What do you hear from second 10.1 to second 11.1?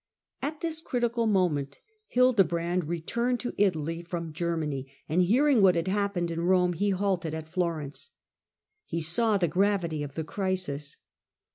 the crisis.